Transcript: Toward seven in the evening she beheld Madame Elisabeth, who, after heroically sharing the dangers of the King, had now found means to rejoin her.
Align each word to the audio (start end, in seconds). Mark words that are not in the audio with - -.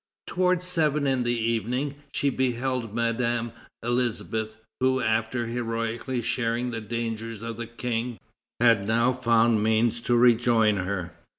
Toward 0.25 0.63
seven 0.63 1.05
in 1.05 1.21
the 1.21 1.39
evening 1.51 1.93
she 2.11 2.31
beheld 2.31 2.95
Madame 2.95 3.51
Elisabeth, 3.83 4.55
who, 4.79 4.99
after 4.99 5.45
heroically 5.45 6.23
sharing 6.23 6.71
the 6.71 6.81
dangers 6.81 7.43
of 7.43 7.57
the 7.57 7.67
King, 7.67 8.17
had 8.59 8.87
now 8.87 9.13
found 9.13 9.61
means 9.63 10.01
to 10.01 10.15
rejoin 10.15 10.77
her. 10.77 11.13